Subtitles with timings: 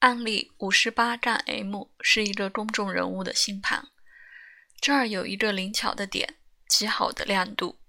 [0.00, 3.88] 案例五十八杠 M 是一个公众人物的星盘，
[4.80, 6.36] 这儿有一个灵巧的点，
[6.68, 7.80] 极好的亮度。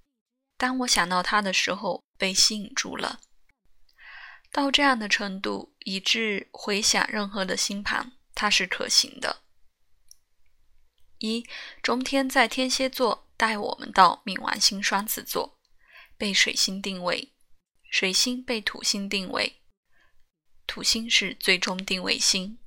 [0.57, 3.19] 当我想到它的时候，被吸引住了。
[4.51, 9.44] 到这样的程度，以致回想任何的星盘，它是可行的。
[11.20, 11.46] 一
[11.84, 15.60] 中天在天蝎座带我们到冥王星双子座，
[16.18, 17.34] 被水星定位，
[17.91, 19.62] 水星被土星定位，
[20.80, 22.58] 土星是最终定位星。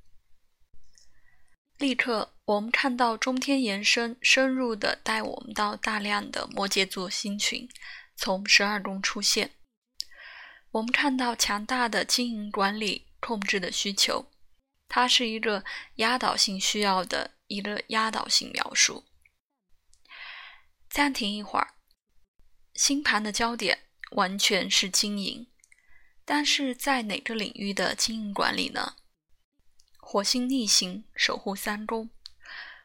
[1.79, 7.67] 立刻，我们看到中天延伸深入的带我们到大量的摩羯座星群
[8.15, 9.55] 从十二宫出现。
[10.69, 14.27] 我们看到强大的经营管理控制的需求，
[14.87, 17.31] 它是一个压倒性需要的。
[17.47, 19.05] 一个压倒性描述。
[20.87, 21.73] 暂停一会儿，
[22.75, 25.47] 星盘的焦点完全是经营，
[26.25, 28.95] 但是在哪个领域的经营管理呢？
[29.99, 32.09] 火星逆行守护三宫，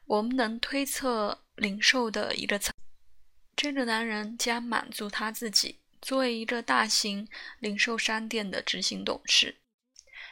[0.07, 2.73] 我们能推测零售的一个层。
[3.55, 9.59] 这个男人将满足他自己，作为一个大型零售商店的执行董事，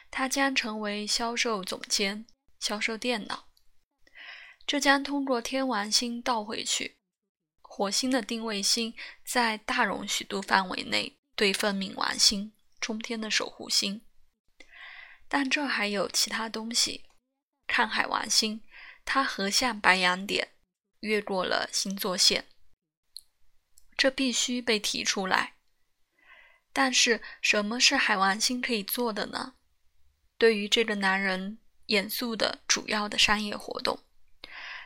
[0.09, 2.25] 他将成为销售总监，
[2.59, 3.47] 销售电脑。
[4.65, 6.97] 这将通过天王星倒回去，
[7.61, 8.93] 火星的定位星
[9.25, 14.05] 在大容许度范围内对分冥王星，冲天的守护星。
[15.27, 17.05] 但这还有其他东西。
[17.67, 18.63] 看海王星，
[19.03, 20.53] 它合向白羊点，
[21.01, 22.47] 越过了星座线，
[23.97, 25.55] 这必须被提出来。
[26.71, 29.55] 但是，什么是海王星可以做的呢？
[30.37, 34.05] 对于这个男人严肃的主要的商业活动。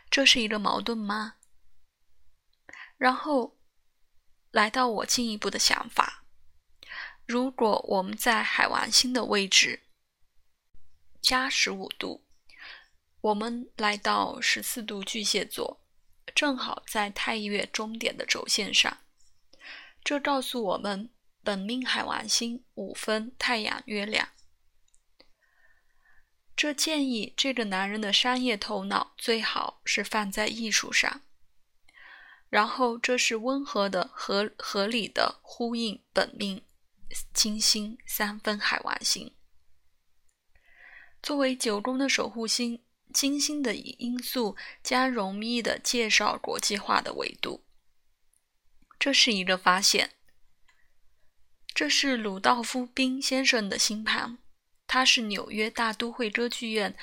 [0.09, 1.35] 这是一个矛盾吗？
[2.97, 3.59] 然后
[4.49, 6.20] 来到我进一步的想法：
[7.31, 9.83] 如果我们在海王星的位置
[11.21, 12.25] 加十五度，
[13.21, 15.79] 我们来到十四度巨蟹座，
[16.35, 18.97] 正好在太月终点的轴线上，
[20.03, 21.09] 这告诉我们
[21.41, 24.27] 本命海王星五分太阳月亮。
[26.53, 31.21] 这建议这个男人的商业头脑最好是放在艺术上，
[32.49, 36.61] 然后这是温和的、合合理的呼应本命
[37.33, 39.33] 金星三分海王星。
[41.21, 42.83] 作为九宫的守护星，
[43.13, 47.63] 金星的因素将容易的介绍国际化的维度。
[48.99, 50.11] 这是一个发现。
[51.73, 54.37] 这是鲁道夫·宾先生的星盘。
[54.87, 56.97] 他是纽约大都会歌剧院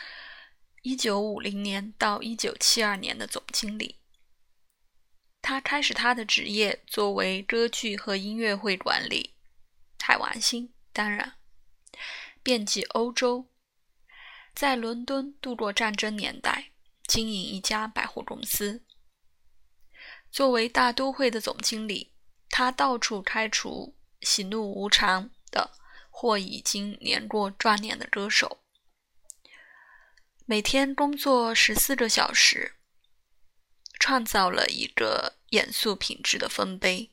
[0.82, 3.96] 1950年到1972年的总经理。
[5.40, 9.37] 他开始他的职业作为歌剧和音乐会管理。
[10.08, 11.34] 海王星当然
[12.42, 13.46] 遍及欧洲，
[14.54, 16.70] 在伦敦度过战争年代，
[17.06, 18.82] 经营一家百货公司。
[20.30, 22.14] 作为大都会的总经理，
[22.48, 25.72] 他到处开除喜怒无常的。
[26.08, 28.62] 或已经年过壮年的歌手，
[30.46, 32.76] 每天工作十四个小时，
[34.00, 37.12] 创造了一个严肃品质的丰碑。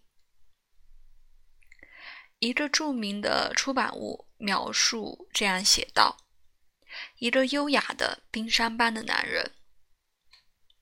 [2.45, 6.17] 一个著名的出版物描述这样写道
[7.17, 9.53] ：“一个优雅的冰山般的男人，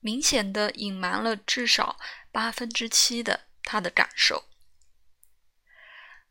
[0.00, 1.98] 明显的隐瞒了至少
[2.30, 4.44] 八分之七的他的感受。”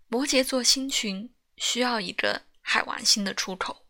[0.08, 1.34] 摩羯座星群。
[1.56, 3.83] 需要一个海王星的出口。